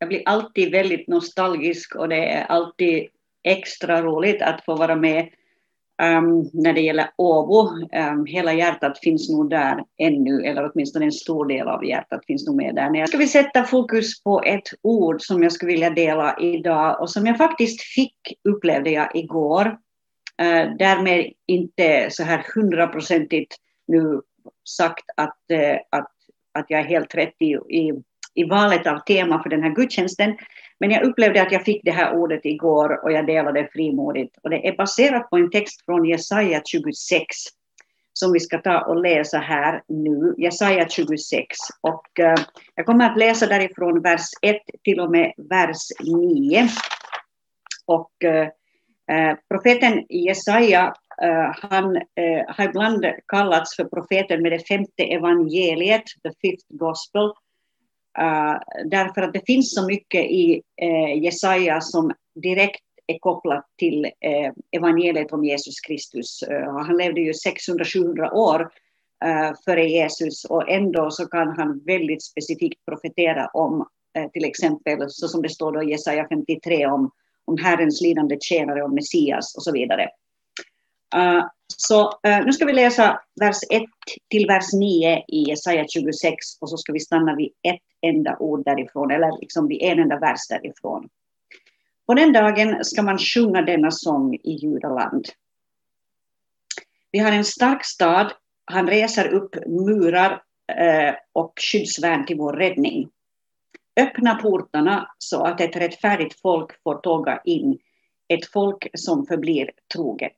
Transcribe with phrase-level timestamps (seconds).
[0.00, 3.08] jag blir alltid väldigt nostalgisk och det är alltid
[3.42, 5.28] extra roligt att få vara med
[6.02, 7.68] um, när det gäller Åbo.
[8.12, 12.46] Um, hela hjärtat finns nog där ännu, eller åtminstone en stor del av hjärtat finns
[12.46, 12.90] nog med där.
[12.90, 17.10] Nu ska vi sätta fokus på ett ord som jag skulle vilja dela idag och
[17.10, 19.66] som jag faktiskt fick, upplevde jag igår.
[20.42, 23.56] Uh, därmed inte så här hundraprocentigt
[23.86, 24.20] nu
[24.64, 26.12] sagt att, uh, att,
[26.52, 28.02] att jag är helt rätt i, i
[28.34, 30.36] i valet av tema för den här gudstjänsten.
[30.80, 34.38] Men jag upplevde att jag fick det här ordet igår och jag delade frimodigt.
[34.42, 37.26] Och det är baserat på en text från Jesaja 26
[38.12, 41.46] som vi ska ta och läsa här nu, Jesaja 26.
[41.80, 46.68] Och uh, jag kommer att läsa därifrån vers 1 till och med vers 9.
[47.86, 55.02] Och uh, profeten Jesaja Uh, han uh, har ibland kallats för profeten med det femte
[55.02, 57.32] evangeliet, the fifth gospel,
[58.18, 64.04] Uh, därför att det finns så mycket i uh, Jesaja som direkt är kopplat till
[64.04, 66.44] uh, evangeliet om Jesus Kristus.
[66.86, 68.70] han levde ju 600-700 år
[69.64, 73.86] före Jesus och ändå så kan han väldigt specifikt profetera om
[74.32, 77.10] till exempel så som det står då i Jesaja 53 om,
[77.44, 80.08] om Herrens lidande tjänare och Messias och så vidare.
[81.76, 83.82] Så eh, nu ska vi läsa vers 1
[84.30, 88.64] till vers 9 i Jesaja 26 och så ska vi stanna vid ett enda ord
[88.64, 91.08] därifrån, eller liksom vid en enda vers därifrån.
[92.06, 95.26] På den dagen ska man sjunga denna sång i judaland.
[97.12, 98.32] Vi har en stark stad,
[98.64, 100.42] han reser upp murar
[100.78, 103.08] eh, och skyddsvärn till vår räddning.
[104.00, 107.78] Öppna portarna så att ett rättfärdigt folk får tåga in,
[108.28, 110.36] ett folk som förblir troget.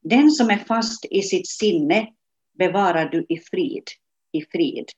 [0.00, 2.08] Den som är fast i sitt sinne
[2.58, 3.84] bevarar du i frid,
[4.32, 4.88] i frid.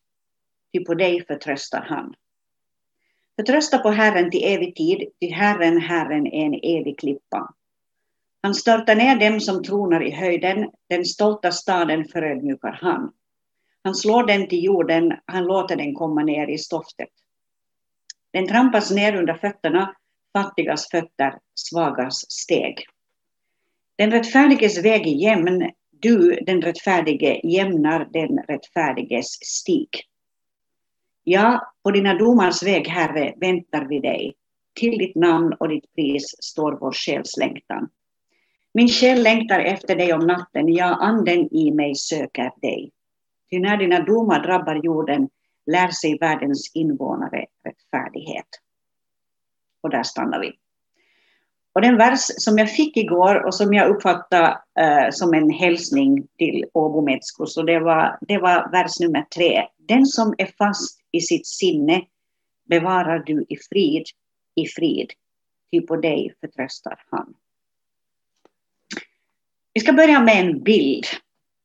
[0.72, 2.14] Ty på dig förtröstar han.
[3.36, 7.54] Förtrösta på Herren till evig tid, ty Herren, Herren är en evig klippa.
[8.42, 13.12] Han störtar ner dem som tronar i höjden, den stolta staden förödmjukar han.
[13.84, 17.08] Han slår den till jorden, han låter den komma ner i stoftet.
[18.32, 19.94] Den trampas ner under fötterna,
[20.32, 22.86] fattigas fötter, svagas steg.
[23.96, 29.88] Den rättfärdiges väg är jämn, du, den rättfärdige, jämnar den rättfärdiges stig.
[31.24, 34.34] Ja, på dina domars väg, Herre, väntar vi dig.
[34.74, 37.88] Till ditt namn och ditt pris står vår själs längtan.
[38.74, 42.92] Min själ längtar efter dig om natten, ja, anden i mig söker dig.
[43.50, 45.28] Ty när dina domar drabbar jorden
[45.66, 48.48] lär sig världens invånare rättfärdighet.
[49.80, 50.52] Och där stannar vi.
[51.72, 56.26] Och den vers som jag fick igår och som jag uppfattade eh, som en hälsning
[56.38, 59.66] till Åbo Metskos, det var, det var vers nummer tre.
[59.76, 62.02] Den som är fast i sitt sinne
[62.68, 64.04] bevarar du i frid,
[64.54, 65.12] i frid,
[65.70, 67.34] ty på dig förtröstar han.
[69.74, 71.06] Vi ska börja med en bild.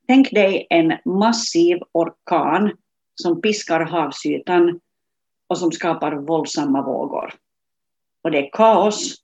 [0.07, 2.71] Tänk dig en massiv orkan
[3.15, 4.79] som piskar havsytan
[5.47, 7.33] och som skapar våldsamma vågor.
[8.21, 9.15] Och det är kaos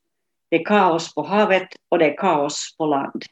[0.48, 3.22] det är kaos på havet och det är kaos på land.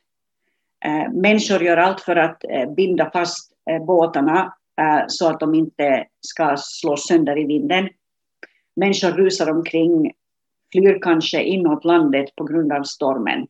[0.84, 4.54] Eh, människor gör allt för att eh, binda fast eh, båtarna
[5.06, 7.88] så att de inte ska slås sönder i vinden.
[8.76, 10.12] Människor rusar omkring,
[10.72, 13.46] flyr kanske inåt landet på grund av stormen.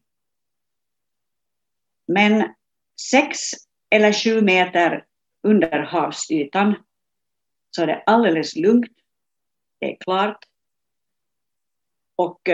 [2.07, 2.55] Men
[3.11, 3.39] sex
[3.91, 5.05] eller sju meter
[5.43, 6.75] under havsytan
[7.71, 8.93] så är det alldeles lugnt,
[9.79, 10.45] det är klart
[12.17, 12.49] och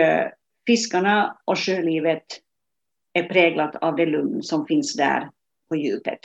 [0.69, 2.25] fiskarna och sjölivet
[3.13, 5.29] är präglat av det lugn som finns där
[5.69, 6.19] på djupet.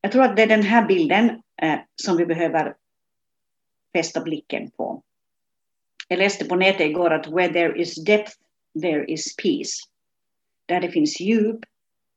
[0.00, 2.76] Jag tror att det är den här bilden eh, som vi behöver
[3.92, 5.02] fästa blicken på.
[6.08, 8.32] Jag läste på nätet igår att where there is depth,
[8.82, 9.72] there is peace.
[10.66, 11.60] Där det finns djup,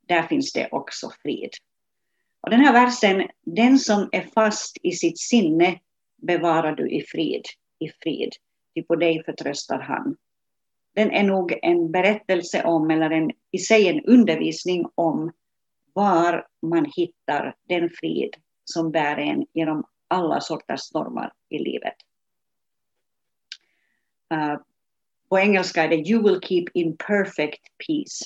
[0.08, 1.52] där finns det också frid.
[2.42, 5.80] Och den här versen, den som är fast i sitt sinne
[6.16, 7.46] bevarar du i frid,
[7.80, 8.32] i frid
[8.78, 10.18] ty på dig förtröstar han.
[10.96, 15.32] Den är nog en berättelse om, eller en, i sig en undervisning om
[15.94, 18.36] var man hittar den frid
[18.66, 21.94] som bär en genom alla sorters stormar i livet.
[24.34, 24.56] Uh,
[25.30, 28.26] på engelska är det You will keep in perfect peace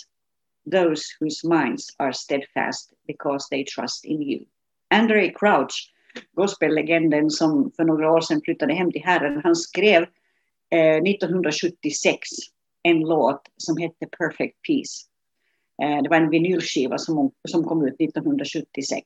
[0.71, 4.45] those whose minds are steadfast because they trust in you.
[4.91, 5.91] Andre Crouch,
[6.35, 10.05] gospellegenden som för några år sedan flyttade hem till Herren, han skrev
[10.71, 12.29] Eh, 1976
[12.83, 15.07] en låt som hette Perfect Peace.
[15.83, 19.03] Eh, det var en vinylskiva som, som kom ut 1976.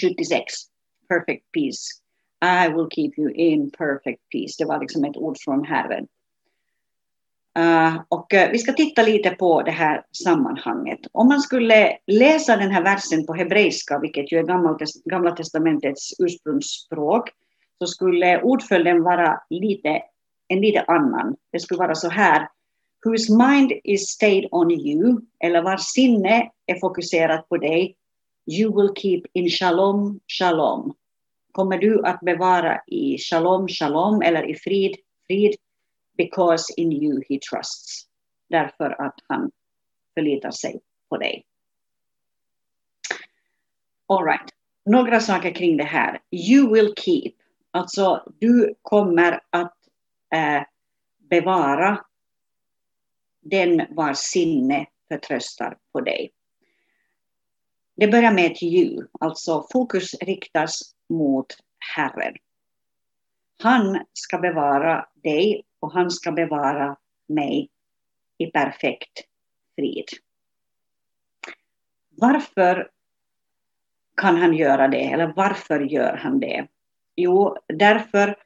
[0.00, 0.54] 76,
[1.08, 2.00] Perfect Peace.
[2.42, 4.54] I will keep you in perfect peace.
[4.58, 6.06] Det var liksom ett ord från Herren.
[7.58, 10.98] Uh, och uh, vi ska titta lite på det här sammanhanget.
[11.12, 16.12] Om man skulle läsa den här versen på hebreiska, vilket ju är Gamla, Gamla testamentets
[16.18, 17.30] ursprungsspråk,
[17.78, 20.02] så skulle ordföljden vara lite,
[20.50, 21.36] en lite annan.
[21.52, 22.48] Det skulle vara så här.
[23.04, 27.96] Whose mind is stayed on you, eller vars sinne är fokuserat på dig.
[28.46, 30.94] You will keep in shalom, shalom.
[31.52, 35.54] Kommer du att bevara i shalom, shalom, eller i frid, frid,
[36.16, 38.06] because in you he trusts.
[38.48, 39.50] Därför att han
[40.14, 41.44] förlitar sig på dig.
[44.06, 44.48] All right.
[44.84, 46.20] Några saker kring det här.
[46.30, 47.32] You will keep.
[47.70, 49.79] Alltså, du kommer att
[50.34, 50.62] Eh,
[51.18, 52.04] bevara
[53.40, 56.32] den vars sinne förtröstar på dig.
[57.96, 61.46] Det börjar med ett you, alltså fokus riktas mot
[61.96, 62.34] Herren.
[63.62, 66.96] Han ska bevara dig och han ska bevara
[67.26, 67.70] mig
[68.38, 69.24] i perfekt
[69.76, 70.08] frid.
[72.08, 72.90] Varför
[74.16, 75.04] kan han göra det?
[75.04, 76.66] Eller varför gör han det?
[77.16, 78.36] Jo, därför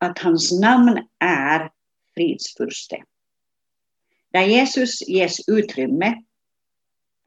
[0.00, 1.70] att hans namn är
[2.14, 3.04] fridsfurste.
[4.32, 6.22] Där Jesus ges utrymme,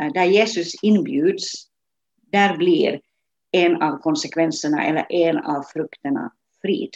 [0.02, 1.68] eh, där Jesus inbjuds,
[2.22, 3.02] där blir
[3.52, 6.90] en av konsekvenserna eller en av frukterna frid.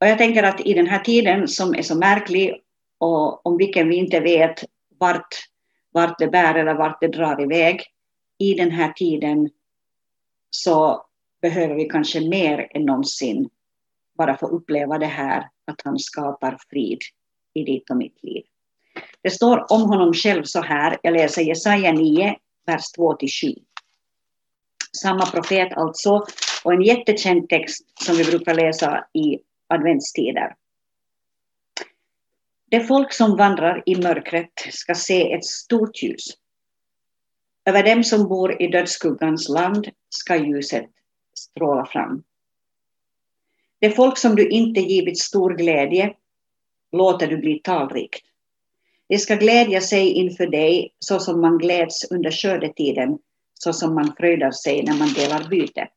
[0.00, 2.62] Och jag tänker att i den här tiden som är så märklig
[2.98, 4.64] och om vilken vi inte vet
[4.98, 5.34] vart,
[5.90, 7.82] vart det bär eller vart det drar iväg,
[8.38, 9.50] i den här tiden
[10.50, 11.06] så
[11.40, 13.50] behöver vi kanske mer än någonsin
[14.22, 16.98] bara få uppleva det här att han skapar frid
[17.54, 18.42] i ditt och mitt liv.
[19.22, 22.36] Det står om honom själv så här, jag läser Jesaja 9,
[22.66, 23.54] vers 2-7.
[25.02, 26.26] Samma profet alltså,
[26.64, 30.54] och en jättekänd text som vi brukar läsa i adventstider.
[32.70, 36.24] Det folk som vandrar i mörkret ska se ett stort ljus.
[37.64, 40.90] Över dem som bor i dödsskuggans land ska ljuset
[41.34, 42.22] stråla fram.
[43.82, 46.14] Det folk som du inte givit stor glädje
[46.92, 48.24] låter du bli talrikt.
[49.08, 53.18] De ska glädja sig inför dig så som man gläds under skördetiden,
[53.54, 55.88] så som man fröjdar sig när man delar byte.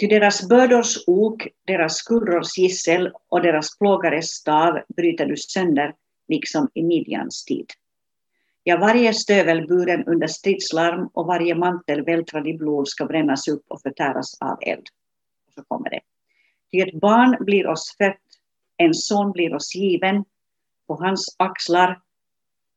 [0.00, 5.94] Ty deras bördors ok, deras skuldrors gissel och deras plågares stav bryter du sönder,
[6.28, 7.66] liksom i Midjans tid.
[8.62, 13.64] Ja, varje stövel buren under stridslarm och varje mantel vältrad i blod ska brännas upp
[13.68, 14.86] och förtäras av eld.
[15.46, 16.00] Och så kommer det.
[16.70, 18.22] Ty ett barn blir oss fött,
[18.76, 20.24] en son blir oss given,
[20.86, 22.00] på hans axlar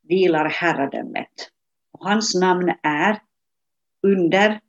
[0.02, 1.52] vilar herradömet.
[1.92, 3.22] Och hans namn är
[4.02, 4.60] under,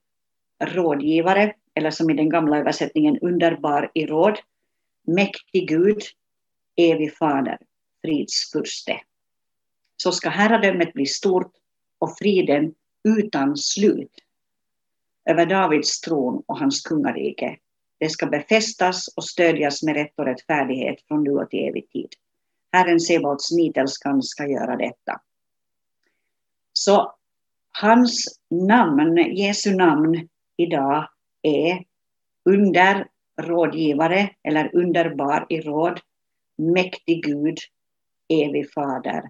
[0.65, 4.39] rådgivare, eller som i den gamla översättningen underbar i råd,
[5.07, 6.03] mäktig Gud,
[6.77, 7.59] evig fader,
[8.03, 9.01] fridsfurste.
[9.97, 11.53] Så ska herradömet bli stort
[11.99, 12.75] och friden
[13.05, 14.15] utan slut
[15.25, 17.59] över Davids tron och hans kungarike.
[18.01, 22.09] Det ska befästas och stödjas med rätt och rättfärdighet från nu och till evig tid.
[22.73, 25.21] Herren Sebaots nitelskan ska göra detta.
[26.73, 27.15] Så
[27.71, 31.09] hans namn, Jesu namn idag
[31.43, 31.85] är
[32.45, 33.07] under
[33.41, 36.01] rådgivare eller underbar i råd,
[36.57, 37.59] mäktig Gud,
[38.29, 39.23] evig fader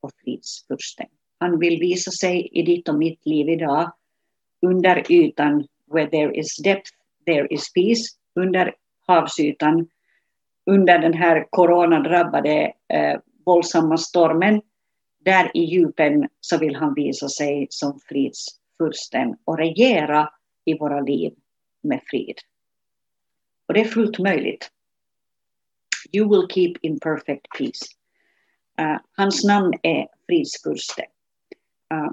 [0.00, 1.06] och fridsfursten.
[1.38, 3.92] Han vill visa sig i ditt och mitt liv idag
[4.62, 6.90] under ytan where there is depth,
[7.26, 8.74] there is peace, under
[9.06, 9.88] havsytan,
[10.70, 14.62] under den här coronadrabbade eh, våldsamma stormen,
[15.24, 20.30] där i djupen så vill han visa sig som fridsfursten och regera
[20.64, 21.32] i våra liv
[21.82, 22.38] med frid.
[23.68, 24.70] Och det är fullt möjligt.
[26.12, 27.86] You will keep in perfect peace.
[28.80, 31.02] Uh, hans namn är fridsfurste.
[31.94, 32.10] Uh,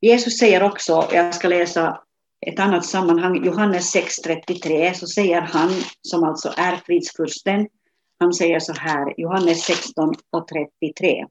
[0.00, 2.02] Jesus säger också, jag ska läsa
[2.46, 5.70] ett annat sammanhang, Johannes 6.33, så säger han,
[6.02, 7.68] som alltså är fridsfursten,
[8.18, 11.26] han säger så här, Johannes 16 och 33.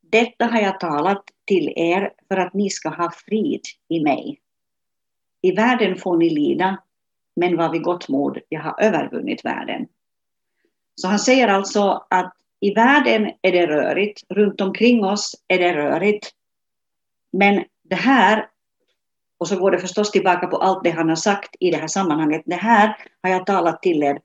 [0.00, 4.40] Detta har jag talat till er för att ni ska ha frid i mig.
[5.42, 6.82] I världen får ni lida,
[7.36, 9.86] men var vid gott mod, jag har övervunnit världen.
[10.94, 15.74] Så han säger alltså att i världen är det rörigt, runt omkring oss är det
[15.74, 16.30] rörigt.
[17.32, 18.48] Men det här,
[19.38, 21.88] och så går det förstås tillbaka på allt det han har sagt i det här
[21.88, 24.18] sammanhanget, det här har jag talat till er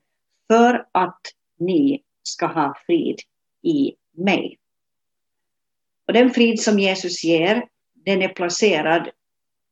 [0.47, 1.21] för att
[1.59, 3.19] ni ska ha frid
[3.63, 4.57] i mig.
[6.07, 9.09] Och den frid som Jesus ger, den är placerad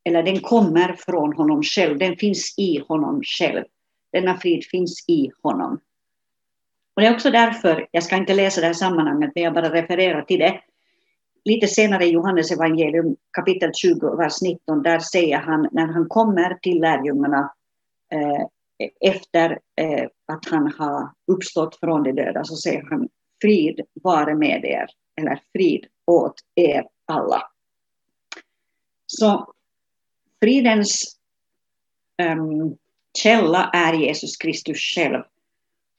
[0.04, 3.64] eller den kommer från honom själv, den finns i honom själv.
[4.12, 5.80] Denna frid finns i honom.
[6.94, 9.74] Och det är också därför, jag ska inte läsa det här sammanhanget, men jag bara
[9.74, 10.62] refererar till det.
[11.44, 16.54] Lite senare i Johannes evangelium kapitel 20, vers 19, där säger han när han kommer
[16.54, 17.54] till lärjungarna
[18.12, 18.46] eh,
[19.00, 23.10] efter eh, att han har uppstått från de döda, så säger han
[23.42, 24.88] frid vare med er,
[25.22, 27.42] eller frid åt er alla.
[29.06, 29.54] Så
[30.42, 31.18] fridens
[32.24, 32.78] um,
[33.18, 35.24] källa är Jesus Kristus själv.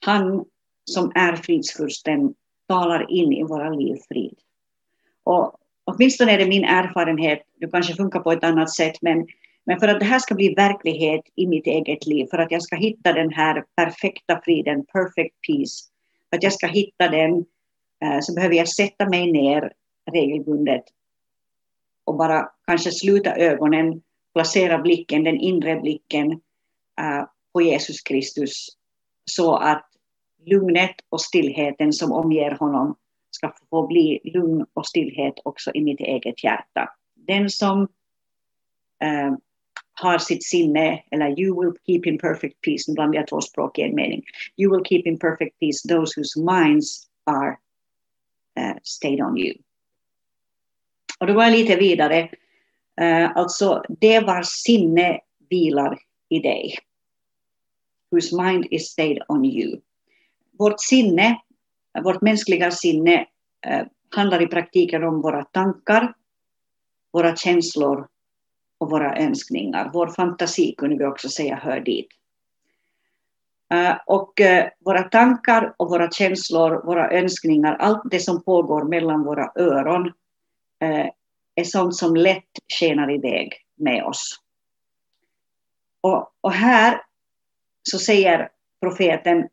[0.04, 0.44] Han
[0.84, 2.34] som är fridsfursten
[2.68, 4.38] talar in i våra liv frid.
[5.30, 9.26] Och åtminstone är det min erfarenhet, det kanske funkar på ett annat sätt, men,
[9.64, 12.62] men för att det här ska bli verklighet i mitt eget liv, för att jag
[12.62, 15.84] ska hitta den här perfekta friden, perfect peace,
[16.30, 17.44] för att jag ska hitta den
[18.04, 19.72] eh, så behöver jag sätta mig ner
[20.12, 20.84] regelbundet
[22.04, 26.30] och bara kanske sluta ögonen, placera blicken, den inre blicken
[27.00, 28.68] eh, på Jesus Kristus
[29.24, 29.86] så att
[30.46, 32.96] lugnet och stillheten som omger honom
[33.40, 36.88] ska få bli lugn och stillhet också i mitt eget hjärta.
[37.14, 37.82] Den som
[39.02, 39.34] eh,
[39.92, 43.78] har sitt sinne, eller you will keep in perfect peace, nu blandar jag två språk
[43.78, 44.22] i en mening.
[44.56, 47.58] You will keep in perfect peace those whose minds are
[48.60, 49.54] uh, stayed on you.
[51.20, 52.30] Och då går jag lite vidare.
[53.00, 55.20] Uh, alltså, det var sinne
[55.50, 56.78] vilar i dig.
[58.10, 59.80] Whose mind is stayed on you.
[60.58, 61.40] Vårt sinne,
[62.02, 63.26] vårt mänskliga sinne,
[63.66, 66.14] eh, handlar i praktiken om våra tankar,
[67.12, 68.08] våra känslor
[68.78, 69.90] och våra önskningar.
[69.92, 72.08] Vår fantasi kunde vi också säga hör dit.
[73.72, 79.24] Eh, och eh, våra tankar och våra känslor, våra önskningar, allt det som pågår mellan
[79.24, 80.12] våra öron
[81.54, 84.40] är sånt som lätt skenar iväg med oss.
[86.00, 87.02] Och, och här
[87.82, 88.48] så säger
[88.80, 89.48] profeten,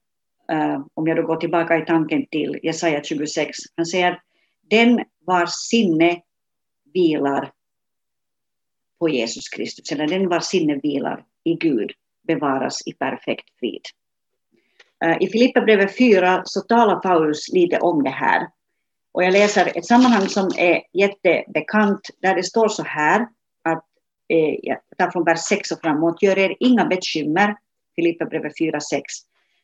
[0.52, 4.22] Eh, om jag då går tillbaka i tanken till Jesaja 26, han säger
[4.70, 6.22] den vars sinne
[6.94, 7.52] vilar
[9.00, 11.92] på Jesus Kristus, eller den vars sinne vilar i Gud,
[12.28, 13.82] bevaras i perfekt frid.
[15.06, 18.48] Uh, I Filipperbrevet 4 så talar Paulus lite om det här.
[19.12, 23.28] Och jag läser ett sammanhang som är jättebekant, där det står så här,
[23.64, 23.86] att,
[24.28, 27.56] eh, jag tar från vers 6 och framåt, gör er inga bekymmer,
[27.96, 29.04] Filipperbrevet 4, 6.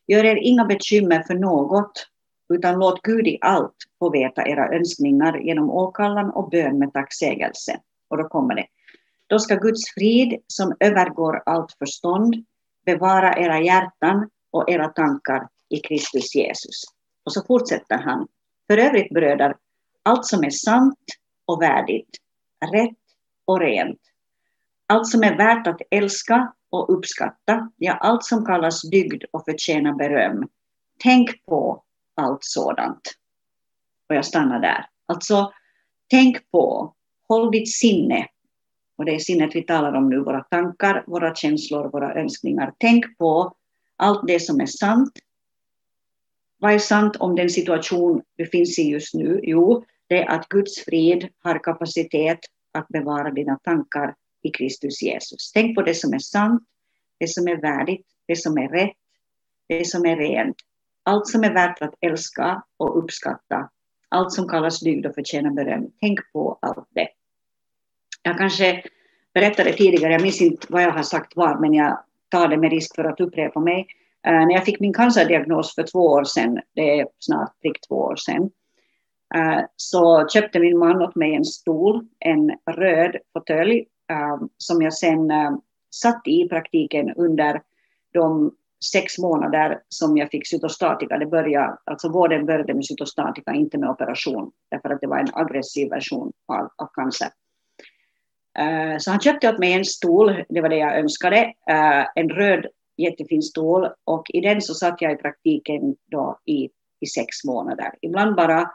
[0.07, 2.07] Gör er inga bekymmer för något,
[2.53, 7.79] utan låt Gud i allt få veta era önskningar genom åkallan och bön med tacksägelse.
[8.09, 8.65] Och då kommer det.
[9.27, 12.45] Då ska Guds frid, som övergår allt förstånd,
[12.85, 16.83] bevara era hjärtan och era tankar i Kristus Jesus.
[17.25, 18.27] Och så fortsätter han.
[18.67, 19.55] För övrigt bröder,
[20.03, 20.99] allt som är sant
[21.45, 22.17] och värdigt,
[22.73, 22.97] rätt
[23.45, 23.99] och rent,
[24.87, 29.93] allt som är värt att älska och uppskatta, ja allt som kallas dygd och förtjänar
[29.93, 30.47] beröm.
[31.03, 31.83] Tänk på
[32.15, 33.01] allt sådant.
[34.09, 34.85] Och jag stannar där.
[35.05, 35.51] Alltså,
[36.09, 36.93] tänk på,
[37.27, 38.27] håll ditt sinne
[38.97, 42.73] och det är sinnet vi talar om nu, våra tankar, våra känslor, våra önskningar.
[42.77, 43.55] Tänk på
[43.95, 45.11] allt det som är sant.
[46.57, 49.39] Vad är sant om den situation du finns i just nu?
[49.43, 52.39] Jo, det är att Guds frid har kapacitet
[52.71, 55.51] att bevara dina tankar i Kristus Jesus.
[55.51, 56.63] Tänk på det som är sant,
[57.19, 58.97] det som är värdigt, det som är rätt,
[59.67, 60.55] det som är rent.
[61.03, 63.69] Allt som är värt att älska och uppskatta.
[64.09, 65.91] Allt som kallas dygd och förtjänar beröm.
[66.01, 67.07] Tänk på allt det.
[68.21, 68.83] Jag kanske
[69.33, 72.71] berättade tidigare, jag minns inte vad jag har sagt var, men jag tar det med
[72.71, 73.87] risk för att upprepa mig.
[74.27, 77.95] Uh, när jag fick min cancerdiagnos för två år sedan, det är snart prick två
[77.95, 78.43] år sedan,
[79.35, 84.93] uh, så köpte min man åt mig en stol, en röd fåtölj, Eh, som jag
[84.93, 85.51] sen eh,
[85.91, 87.61] satt i praktiken under
[88.13, 88.51] de
[88.91, 91.17] sex månader som jag fick cytostatika.
[91.17, 95.33] Det började, alltså vården började med cytostatika, inte med operation, därför att det var en
[95.33, 97.27] aggressiv version av, av cancer.
[98.59, 101.53] Eh, så han köpte åt mig en stol, det var det jag önskade,
[102.15, 102.65] en röd
[102.97, 106.69] jättefin stol och i den så satt jag i praktiken då i,
[106.99, 107.93] i sex månader.
[108.01, 108.71] Ibland bara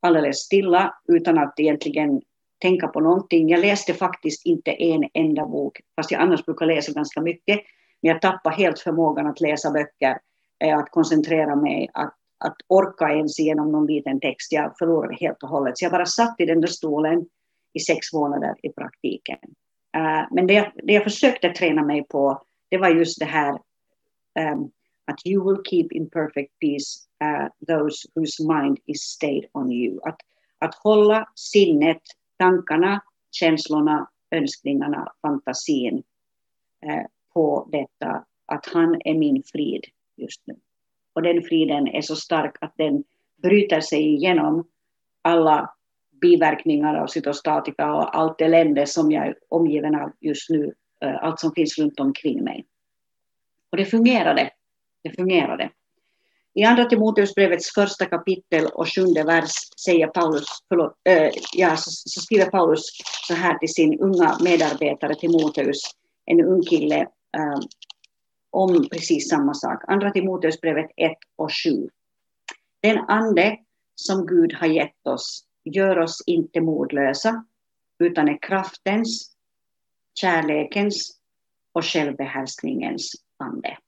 [0.00, 2.22] alldeles stilla utan att egentligen
[2.60, 3.48] tänka på någonting.
[3.48, 7.60] Jag läste faktiskt inte en enda bok, fast jag annars brukar läsa ganska mycket.
[8.02, 10.18] Men jag tappade helt förmågan att läsa böcker,
[10.64, 12.14] eh, att koncentrera mig, att,
[12.44, 14.52] att orka ens igenom någon liten text.
[14.52, 15.78] Jag förlorade helt och hållet.
[15.78, 17.26] Så jag bara satt i den där stolen
[17.72, 19.38] i sex månader i praktiken.
[19.96, 23.58] Eh, men det, det jag försökte träna mig på, det var just det här
[24.52, 24.70] um,
[25.10, 30.00] att you will keep in perfect peace uh, those whose mind is stayed on you.
[30.02, 30.20] Att,
[30.58, 32.02] att hålla sinnet,
[32.40, 36.02] tankarna, känslorna önskningarna, fantasin
[36.86, 39.84] eh, på detta att han är min frid
[40.16, 40.54] just nu.
[41.12, 43.04] Och den friden är så stark att den
[43.42, 44.68] bryter sig igenom
[45.22, 45.70] alla
[46.20, 51.40] biverkningar av cytostatika och allt elände som jag är omgiven av just nu, eh, allt
[51.40, 52.66] som finns runt omkring mig.
[53.70, 54.50] Och det fungerade.
[55.02, 55.70] Det fungerade.
[56.54, 59.52] I Andra Timoteusbrevets första kapitel och sjunde vers
[59.84, 62.82] säger Paulus, förlåt, äh, ja, så, så, skriver Paulus
[63.28, 65.80] så här till sin unga medarbetare Timoteus,
[66.26, 67.00] en ung kille,
[67.36, 67.60] äh,
[68.50, 69.82] om precis samma sak.
[69.88, 71.88] Andra Timoteusbrevet 1 och 7.
[72.82, 73.58] Den ande
[73.94, 77.44] som Gud har gett oss gör oss inte modlösa,
[77.98, 79.32] utan är kraftens,
[80.14, 81.16] kärlekens
[81.72, 83.78] och självbehärskningens ande.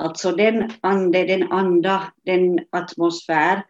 [0.00, 3.62] Alltså den ande, den anda, den atmosfär.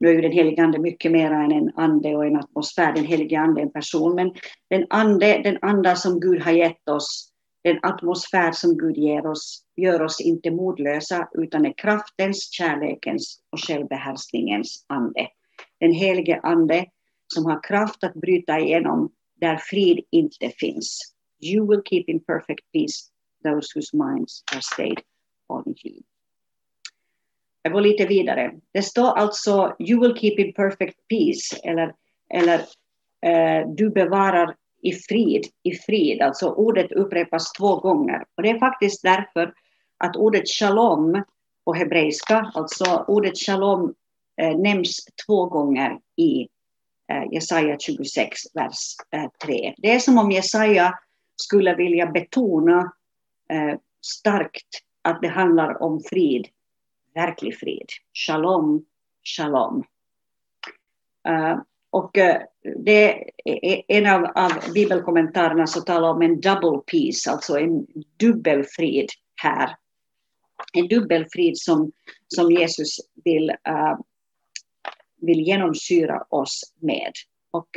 [0.00, 2.92] Nu är ju den helige ande mycket mer än en ande och en atmosfär.
[2.92, 4.14] Den helige ande är en person.
[4.14, 4.34] Men
[4.70, 7.28] den ande, den anda som Gud har gett oss,
[7.64, 13.60] den atmosfär som Gud ger oss, gör oss inte modlösa utan är kraftens, kärlekens och
[13.60, 15.28] självbehärskningens ande.
[15.80, 16.86] Den helige ande
[17.34, 21.14] som har kraft att bryta igenom där frid inte finns.
[21.42, 23.10] You will keep in perfect peace
[23.44, 25.02] those whose minds are stayed
[25.48, 25.74] on.
[27.62, 28.54] Jag går lite vidare.
[28.72, 31.94] Det står alltså you will keep in perfect peace eller,
[32.34, 32.58] eller
[33.26, 36.22] eh, du bevarar i frid, i frid.
[36.22, 38.24] Alltså ordet upprepas två gånger.
[38.34, 39.54] Och det är faktiskt därför
[39.98, 41.22] att ordet shalom
[41.64, 43.94] på hebreiska, alltså ordet shalom
[44.40, 46.48] eh, nämns två gånger i
[47.12, 49.74] eh, Jesaja 26, vers eh, 3.
[49.78, 50.98] Det är som om Jesaja
[51.36, 52.92] skulle vilja betona
[53.50, 56.48] eh, starkt att det handlar om frid,
[57.14, 57.86] verklig frid.
[58.26, 58.84] Shalom,
[59.24, 59.84] shalom.
[61.28, 61.58] Uh,
[61.90, 62.34] och uh,
[62.76, 67.86] det är en av, av bibelkommentarerna som talar om en double peace, alltså en
[68.16, 69.08] dubbelfrid
[69.42, 69.76] här.
[70.72, 71.92] En dubbelfrid som,
[72.28, 73.98] som Jesus vill, uh,
[75.20, 77.12] vill genomsyra oss med.
[77.50, 77.68] Och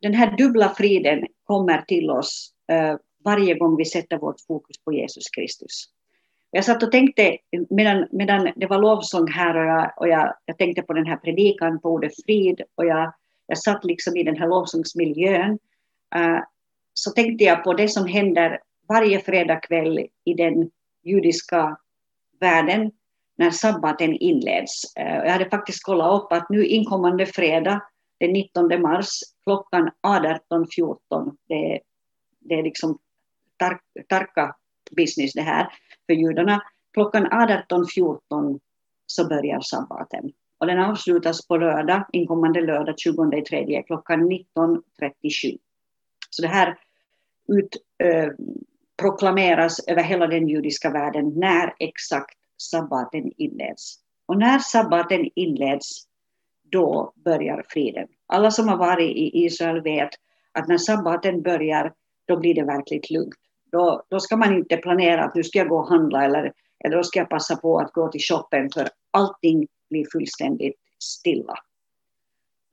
[0.00, 2.52] den här dubbla friden kommer till oss
[3.24, 5.88] varje gång vi sätter vårt fokus på Jesus Kristus.
[6.54, 7.38] Jag satt och tänkte,
[7.70, 11.16] medan, medan det var lovsång här och, jag, och jag, jag tänkte på den här
[11.16, 13.12] predikan på ordet frid och jag,
[13.46, 15.58] jag satt liksom i den här lovsångsmiljön,
[16.16, 16.40] uh,
[16.94, 20.70] så tänkte jag på det som händer varje fredagkväll i den
[21.02, 21.76] judiska
[22.40, 22.90] världen
[23.36, 24.96] när sabbaten inleds.
[25.00, 27.82] Uh, jag hade faktiskt kollat upp att nu inkommande fredag
[28.20, 29.08] den 19 mars
[29.44, 31.80] klockan 18.14, det,
[32.40, 32.98] det är liksom
[33.62, 34.54] tar, tarka
[34.96, 35.68] business det här
[36.06, 36.62] för judarna.
[36.92, 38.60] Klockan 18.14
[39.06, 40.32] så börjar sabbaten.
[40.58, 45.58] Och den avslutas på lördag, inkommande lördag 20 klockan 19.37.
[46.30, 46.78] Så det här
[47.48, 48.28] ut, eh,
[49.02, 53.98] proklameras över hela den judiska världen när exakt sabbaten inleds.
[54.26, 56.04] Och när sabbaten inleds,
[56.72, 58.08] då börjar friden.
[58.26, 60.10] Alla som har varit i Israel vet
[60.52, 61.92] att när sabbaten börjar,
[62.24, 63.34] då blir det verkligt lugnt.
[63.72, 66.52] Då, då ska man inte planera att nu ska jag gå och handla eller,
[66.84, 71.54] eller då ska jag passa på att gå till shoppen för allting blir fullständigt stilla.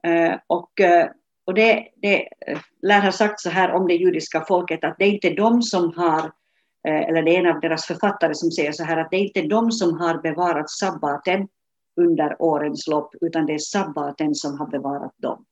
[0.08, 1.06] Uh, och uh,
[1.46, 5.06] och det, det eh, lär ha sagt så här om det judiska folket att det
[5.06, 6.32] är inte de som har,
[6.84, 9.42] eller det är en av deras författare som säger så här att det är inte
[9.42, 11.48] de som har bevarat sabbaten
[12.02, 15.46] under årens lopp utan det är sabbaten som har bevarat dem.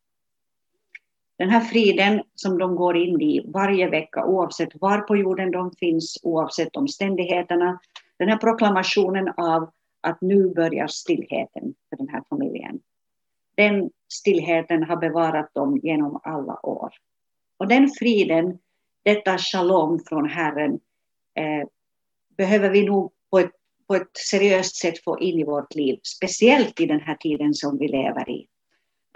[1.37, 5.71] Den här friden som de går in i varje vecka, oavsett var på jorden de
[5.71, 7.79] finns, oavsett omständigheterna.
[8.19, 9.71] Den här proklamationen av
[10.01, 12.79] att nu börjar stillheten för den här familjen.
[13.55, 16.93] Den stillheten har bevarat dem genom alla år.
[17.57, 18.59] Och den friden,
[19.03, 20.79] detta shalom från Herren,
[21.35, 21.67] eh,
[22.37, 23.51] behöver vi nog på ett,
[23.87, 27.77] på ett seriöst sätt få in i vårt liv, speciellt i den här tiden som
[27.77, 28.47] vi lever i.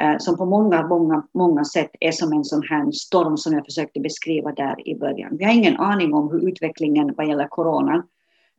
[0.02, 3.66] Eh, som på många, många, många sätt är som en sån här storm som jag
[3.66, 5.38] försökte beskriva där i början.
[5.38, 8.04] Vi har ingen aning om hur utvecklingen vad gäller coronan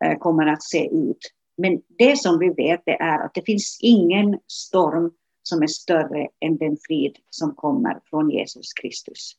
[0.05, 1.19] eh, kommer att se ut.
[1.57, 5.11] Men det som vi vet är att det finns ingen storm
[5.43, 9.33] som är större än den frid som kommer från Jesus Kristus.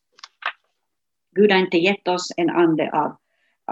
[1.36, 3.16] Gud har inte gett oss en ande av,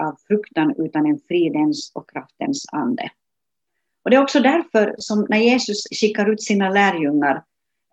[0.06, 3.10] av fruktan utan en fridens och kraftens ande.
[4.04, 7.44] Och det är också därför som när Jesus skickar ut sina lärjungar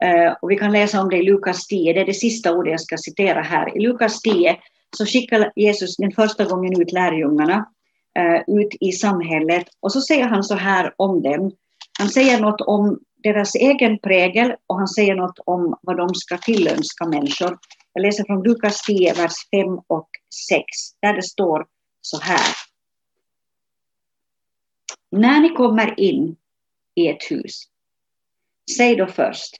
[0.04, 2.72] Eh, och vi kan läsa om det i Lukas 10, det är det sista ordet
[2.72, 3.78] jag ska citera här.
[3.78, 4.58] I Lukas 10
[4.98, 7.66] så skickar Jesus den första gången ut lärjungarna
[8.20, 11.52] eh, ut i samhället och så säger han så här om dem.
[12.00, 16.38] Han säger något om deras egen prägel och han säger något om vad de ska
[16.38, 17.58] tillönska människor
[17.94, 20.10] Jag läser från Lukas 10, vers 5 och
[20.50, 20.64] 6,
[21.02, 21.66] där det står
[22.02, 22.56] så här.
[25.12, 26.36] När ni kommer in
[26.96, 27.64] i ett hus,
[28.78, 29.56] säg då först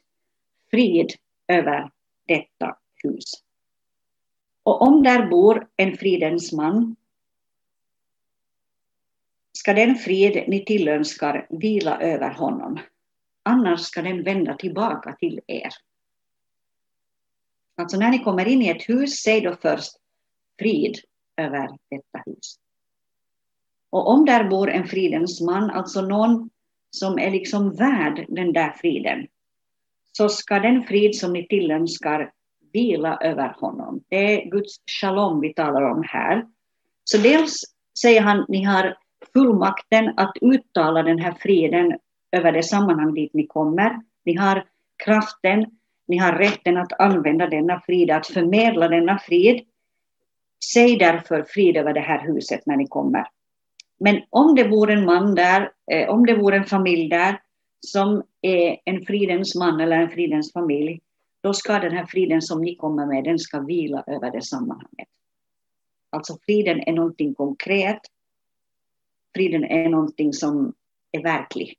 [0.70, 1.12] frid
[1.48, 1.90] över
[2.26, 3.32] detta hus.
[4.62, 6.96] Och om där bor en fridens man
[9.52, 12.78] ska den frid ni tillönskar vila över honom.
[13.42, 15.70] Annars ska den vända tillbaka till er.
[17.76, 19.92] Alltså när ni kommer in i ett hus, säg då först
[20.58, 20.98] frid
[21.36, 22.58] över detta hus.
[23.90, 26.50] Och om där bor en fridens man, alltså någon
[26.90, 29.26] som är liksom värd den där friden,
[30.12, 32.32] så ska den frid som ni tillönskar
[32.72, 34.04] vila över honom.
[34.08, 36.46] Det är Guds shalom vi talar om här.
[37.04, 37.62] Så dels
[38.02, 38.96] säger han, ni har
[39.32, 41.98] fullmakten att uttala den här friden
[42.32, 44.00] över det sammanhang dit ni kommer.
[44.24, 44.64] Ni har
[45.04, 45.66] kraften,
[46.08, 49.60] ni har rätten att använda denna frid, att förmedla denna frid.
[50.72, 53.26] Säg därför frid över det här huset när ni kommer.
[54.00, 57.40] Men om det vore en man där, eh, om det vore en familj där
[57.80, 61.00] som är en fridens man eller en fridens familj,
[61.40, 65.08] då ska den här friden som ni kommer med, den ska vila över det sammanhanget.
[66.10, 68.00] Alltså friden är någonting konkret.
[69.34, 70.74] Friden är någonting som
[71.12, 71.78] är verklig.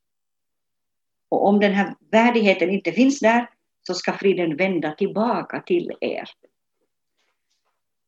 [1.29, 3.49] Och om den här värdigheten inte finns där,
[3.87, 6.29] så ska friden vända tillbaka till er.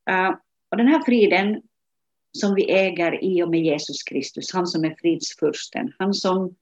[0.10, 0.36] Uh,
[0.70, 1.62] och den här friden
[2.32, 6.56] som vi äger i och med Jesus Kristus, han som är fridsfursten, han som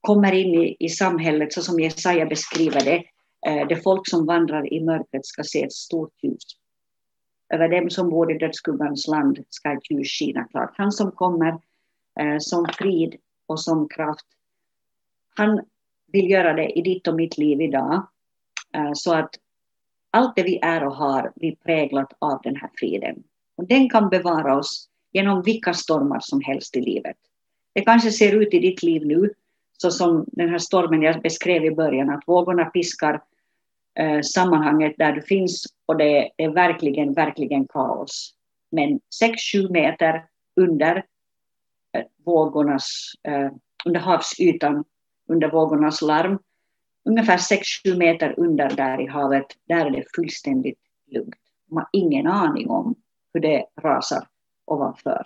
[0.00, 3.04] kommer in i, i samhället så som Jesaja beskriver det,
[3.46, 6.56] Eh, det folk som vandrar i mörkret ska se ett stort ljus.
[7.48, 10.74] Över dem som bor i dödsskuggans land ska ett ljus skina klart.
[10.76, 11.58] Han som kommer
[12.20, 14.26] eh, som frid och som kraft,
[15.36, 15.60] han
[16.12, 18.06] vill göra det i ditt och mitt liv idag.
[18.74, 19.30] Eh, så att
[20.10, 23.22] allt det vi är och har blir präglat av den här friden.
[23.56, 27.16] Och den kan bevara oss genom vilka stormar som helst i livet.
[27.72, 29.34] Det kanske ser ut i ditt liv nu,
[29.82, 33.22] så som den här stormen jag beskrev i början, att vågorna piskar
[33.98, 38.34] eh, sammanhanget där du finns och det är verkligen, verkligen kaos.
[38.70, 39.00] Men
[39.54, 40.24] 6-7 meter
[40.56, 40.96] under
[41.92, 43.50] eh, vågornas, eh,
[43.84, 44.84] under havsytan,
[45.28, 46.38] under vågornas larm,
[47.04, 47.36] ungefär
[47.84, 51.34] 6-7 meter under där i havet, där är det fullständigt lugnt.
[51.70, 52.94] Man har ingen aning om
[53.34, 54.26] hur det rasar
[54.64, 55.22] ovanför.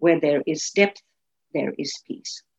[0.00, 1.00] Where there is depth,
[1.52, 2.51] there is peace.